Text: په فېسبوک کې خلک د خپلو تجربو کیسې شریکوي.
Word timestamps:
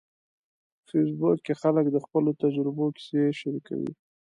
په 0.85 0.89
فېسبوک 0.89 1.37
کې 1.45 1.53
خلک 1.61 1.85
د 1.91 1.97
خپلو 2.05 2.29
تجربو 2.41 2.85
کیسې 2.97 3.23
شریکوي. 3.39 3.91